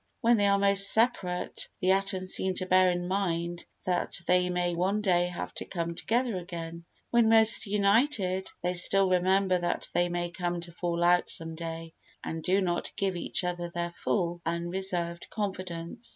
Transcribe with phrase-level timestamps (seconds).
[0.21, 4.73] When they are most separate, the atoms seem to bear in mind that they may
[4.73, 10.09] one day have to come together again; when most united, they still remember that they
[10.09, 11.93] may come to fall out some day
[12.23, 16.09] and do not give each other their full, unreserved confidence.